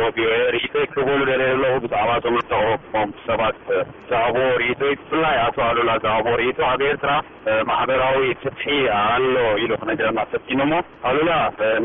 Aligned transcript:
ርኢቶይ 0.00 0.84
ክበሉ 0.94 1.18
ደረ 1.28 1.42
ዘለዉ 1.52 1.74
ብዛዕባ 1.84 2.10
ዞምተቅሩ 2.24 2.66
ም 3.08 3.10
ሰባት 3.26 3.56
ዛኣቦ 4.10 4.36
ርእቶይ 4.60 4.92
ብፍላይ 5.00 5.36
ኣቶ 5.44 5.56
ኣሉላ 5.68 5.90
ዛቦ 6.04 6.26
ርእቶ 6.40 6.58
ኣብ 6.70 6.80
ኤርትራ 6.88 7.10
ማሕበራዊ 7.70 8.20
ፍትሒ 8.42 8.64
ኣሎ 8.98 9.36
ኢሉ 9.62 9.70
ክነና 9.80 10.18
ሰቲሞ 10.32 10.60
ኣሉላ 11.10 11.30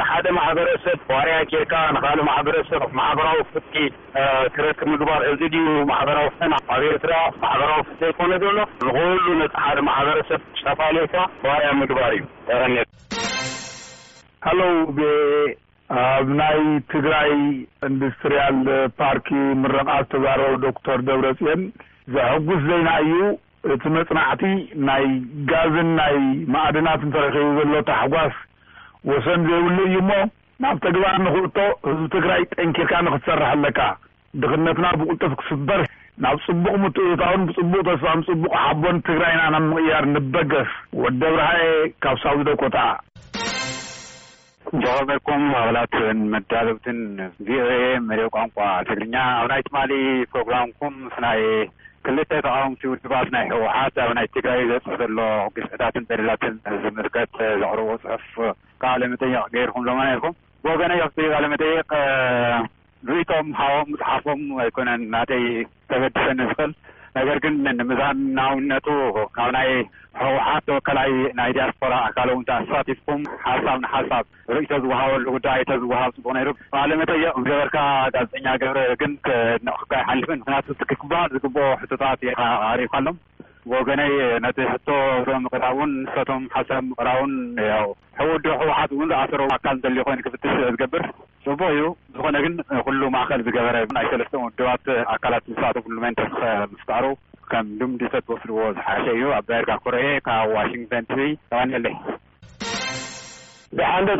ንሓደ 0.00 0.26
ማሕበረሰብ 0.40 0.98
ባርያ 1.10 1.36
ጌርካ 1.52 1.74
ንካል 1.96 2.20
ማሕበረሰብ 2.30 2.82
ማሕበራዊ 3.00 3.38
ፍቲ 3.54 3.74
ክረክብ 4.56 4.86
ምግባር 4.94 5.20
እዚ 5.32 5.40
ድዩ 5.54 5.66
ማሕበራዊ 5.92 6.28
ኣብ 6.76 6.84
ኤርትራ 6.92 7.14
ማሕበራዊ 7.46 7.80
ፍት 7.90 8.02
ኮነ 8.20 8.32
ዘሎ 8.44 8.58
ንክሉ 8.88 9.28
ነ 9.42 9.50
ሓደ 9.64 9.78
ማሕበረሰብ 9.90 10.40
ዝተፈለዩካ 10.60 11.16
ጓርያ 11.44 11.68
ምግባር 11.82 12.12
እዩ 12.18 12.24
ኒ 12.76 12.78
ኣብ 16.00 16.28
ናይ 16.36 16.60
ትግራይ 16.92 17.32
ኢንዱስትርያል 17.86 18.58
ፓርኪ 19.00 19.26
ምረቓ 19.62 19.86
ዝተዛረበ 20.02 20.54
ዶክተር 20.66 20.98
ደብረፅአን 21.08 21.62
ዘሐጕስ 22.14 22.60
ዘይና 22.68 22.90
እዩ 23.02 23.16
እቲ 23.74 23.82
መጽናዕቲ 23.96 24.42
ናይ 24.88 25.04
ጋዝን 25.50 25.90
ናይ 25.98 26.16
ማእድናት 26.54 27.02
እንተረኪቡ 27.06 27.50
ዘሎ 27.58 27.76
ታሕጓስ 27.90 28.36
ወሰን 29.10 29.44
ዘይብሉ 29.50 29.78
እዩ 29.88 29.96
እሞ 30.04 30.12
ናብ 30.64 30.76
ተግባር 30.88 31.14
ንኽእቶ 31.26 31.58
ህዝቢ 31.88 32.08
ትግራይ 32.16 32.42
ጠንኪርካ 32.56 32.92
ንክትሰርሕ 33.08 33.48
ኣለካ 33.56 33.80
ድኽነትና 34.42 34.86
ብቁልጡፍ 35.00 35.34
ክስበር 35.42 35.80
ናብ 36.24 36.36
ጽቡቕ 36.48 36.74
ምትእሑታውን 36.86 37.44
ብጽቡቕ 37.48 37.82
ተስፋን 37.92 38.20
ጽቡቕ 38.30 38.52
ሓቦን 38.64 38.96
ትግራይ 39.10 39.34
ንኣና 39.40 39.56
ምቕያር 39.70 40.06
ንበገስ 40.16 40.72
ወደብርህኤ 41.04 41.68
ካብ 42.04 42.16
ሳው 42.24 42.36
ዝደኮ 42.40 42.62
ታ 42.76 42.80
እጀቕመልኩም 44.76 45.42
ኣባላት 45.56 45.94
ንመዳለውትን 46.18 46.98
ቪኦኤ 47.46 47.74
መድ 48.08 48.20
ቋንቋ 48.36 48.58
ትግርኛ 48.88 49.14
ኣብ 49.40 49.44
ናይትማሊ 49.52 49.90
ፕሮግራምኩም 50.32 50.94
ምስናይ 51.06 51.42
ክልተ 52.06 52.30
ተቃም 52.46 52.72
ውድባት 52.92 53.26
ናይ 53.34 53.44
ህወሓት 53.52 53.96
ኣብ 54.04 54.10
ናይ 54.18 54.26
ትግራ 54.36 54.52
ዘፅሕ 54.70 54.94
ዘሎ 55.02 55.18
ግስዕታትን 55.56 56.06
ጠደላትን 56.08 56.54
ዝምልከት 56.84 57.34
ዘቅርቦ 57.62 57.88
ፅሑፍ 58.04 58.24
ካብለመጠይቅ 58.84 59.44
ገይርኩም 59.56 59.86
ሎማነይርኩም 59.90 60.36
ብገና 60.64 60.92
ዮክትቃለመጠይቅ 61.02 61.90
ርኢቶም 63.10 63.46
ሃቦም 63.60 63.88
ፅሓፎም 64.00 64.42
ኣይኮነን 64.64 65.02
እናተይ 65.08 65.44
ከበድሰኒ 65.90 66.40
ዝክእል 66.50 66.72
ነገር 67.18 67.36
ግን 67.44 67.54
ንምዛን 67.78 68.18
ንኣውነቱ 68.36 68.86
ካብ 69.36 69.48
ናይ 69.56 69.68
ሕወሓት 70.20 70.62
ተወከላይ 70.68 71.10
ናይ 71.38 71.50
ዲያስፖራ 71.56 71.94
ኣካልእውን 72.08 72.44
ኣተሳቲፍኩም 72.58 73.20
ሓሳብ 73.46 73.76
ንሓሳብ 73.82 74.24
ርእቶ 74.54 74.70
ዝዋሃበሉ 74.84 75.24
ጉዳይ 75.36 75.60
ተዝዋሃብ 75.70 76.12
ፅቡቅ 76.16 76.32
ነይሩ 76.36 76.50
ባለ 76.74 76.90
መጠይቅ 77.00 77.34
ገበርካ 77.48 77.76
ጋዜጠኛ 78.14 78.46
ገብረ 78.62 78.78
ግን 79.02 79.12
ነቕሑካ 79.68 79.92
ይሓልፍ 80.02 80.30
ምክንያቱ 80.42 80.66
ክግባል 80.92 81.28
ዝግብኦ 81.36 81.66
ሕቶታት 81.82 82.22
ርእብካሎም 82.80 83.18
ወገነይ 83.74 84.12
ነቲ 84.44 84.58
ሕቶ 84.72 84.88
ኦ 85.32 85.36
ምቅራእውን 85.44 85.90
ንተቶም 86.04 86.44
ሓሳብ 86.54 86.80
ምቅራእውን 86.92 87.34
ሕውዶ 88.20 88.44
ኣሕወሓት 88.56 88.90
እውን 88.96 89.10
ዝኣሰር 89.12 89.42
ኣካል 89.56 89.76
እተለዩ 89.80 90.00
ኮይኑ 90.08 90.20
ክፍትሽ 90.28 90.56
ዝገብር 90.72 91.04
ፅቡቅ 91.44 91.68
እዩ 91.74 91.82
ኮነ 92.24 92.36
ግን 92.44 92.54
ኩሉ 92.86 93.00
ማእከል 93.14 93.40
ዝገበረ 93.46 93.76
ናይ 93.96 94.06
ሰለስተ 94.10 94.34
ወድባት 94.42 94.86
ኣካላት 95.14 95.46
ባት 95.60 95.76
ሉይ 95.94 96.12
ትረክ 96.18 96.34
ምስቃሩ 96.72 97.04
ከም 97.52 97.66
ሉምዲተ 97.78 98.14
ወስልዎ 98.32 98.58
ዝሓሸ 98.76 99.04
እዩ 99.14 99.22
ኣብ 99.38 99.48
ርጋ 99.62 99.70
ኮረ 99.84 99.96
ካብ 100.26 100.52
ዋሽንግቶን 100.58 101.20
ኒለይ 101.72 101.96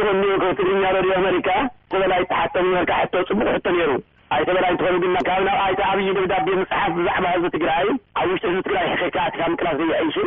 ብንዶ 0.00 0.32
ኮ 0.42 0.44
ትግርኛ 0.58 0.82
ረድዮ 0.96 1.12
ኣሜሪካ 1.22 1.48
ተበላይ 1.92 2.22
ተሓቶበርካ 2.30 2.90
ሕ 3.02 3.24
ፅቡቅ 3.30 3.48
ሕቶ 3.56 3.66
ነሩ 3.78 3.90
ኣይተበላይ 4.34 4.70
እንትኮኑ 4.74 4.94
ግ 5.02 5.16
ካብ 5.28 5.40
ናብ 5.48 5.56
ዓይ 5.64 5.74
ኣብይ 5.92 6.08
ብዳቤ 6.18 6.46
መፅሓፍ 6.60 6.90
ብዛዕባ 6.98 7.24
ህዝቢ 7.34 7.50
ትግራይ 7.56 7.80
ኣብ 8.20 8.28
ውሽ 8.34 8.42
ህዝቢ 8.50 8.62
ትግራይ 8.68 8.86
ኣካ 9.22 9.48
ምላስ 9.80 10.14
ዘ 10.16 10.18
ሽ 10.18 10.26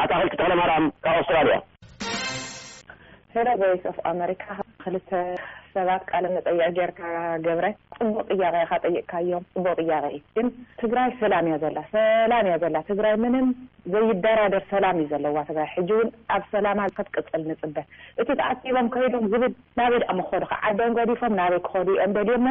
ኣታ 0.00 0.10
ክልቲ 0.22 0.32
ተክለማራም 0.36 0.86
ካስተባልእዮ 1.06 1.58
ሄ 3.34 3.36
ይ 3.68 3.78
ኦ 3.92 4.00
ኣሜሪካክ 4.14 4.58
ሰባት 5.76 6.02
ቃልም 6.10 6.32
መፀይዕ 6.36 6.68
ጌይርካ 6.76 7.00
ገብረ 7.46 7.66
ፅቡቅ 7.96 8.24
ጥያቀ 8.32 8.56
ካጠይቅካ 8.70 9.12
እዮም 9.24 9.44
ፅቡቅ 9.54 9.74
ጥያቀ 9.82 10.04
ዩ 10.16 10.20
ግን 10.36 10.46
ትግራይ 10.82 11.10
ሰላም 11.22 11.46
እዮ 11.50 11.56
ዘላ 11.64 11.78
ሰላም 11.94 12.44
እዮ 12.50 12.54
ዘላ 12.64 12.76
ትግራይ 12.90 13.14
ምንም 13.24 13.46
ዘይደራደር 13.94 14.64
ሰላም 14.72 14.96
እዩ 15.02 15.08
ዘለዋ 15.14 15.36
ትግራይ 15.50 15.68
ሕጂ 15.76 15.90
እውን 15.96 16.08
ኣብ 16.36 16.44
ሰላማ 16.54 16.78
ክትቅፅል 16.98 17.44
ንፅበ 17.50 17.76
እቲ 18.22 18.28
ተኣኪቦም 18.42 18.88
ከይዱ 18.96 19.14
ዝብል 19.32 19.52
ናበይ 19.80 20.00
ደኣ 20.04 20.12
መክከዱ 20.20 20.42
ካ 20.52 20.60
ዓዶም 20.72 20.94
ገዲፎም 21.00 21.36
ናበይ 21.40 21.62
ክከዱ 21.66 21.88
ዮም 22.02 22.14
ደሊዮም 22.18 22.46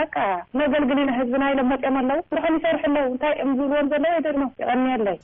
በቃ 0.00 0.16
ነገልግንና 0.62 1.10
ህዝብና 1.20 1.44
ኢሎም 1.54 1.70
መፅኦም 1.74 1.98
ኣለዉ 2.02 2.20
ከም 2.46 2.52
ይሰርሑ 2.60 2.84
ኣለዉ 2.90 3.06
እንታይ 3.14 3.34
እኦም 3.44 3.54
ዝብልዎም 3.60 3.90
ዘለዋ 3.94 4.36
ሞ 4.42 4.44
ይቀኒየለይ 4.64 5.18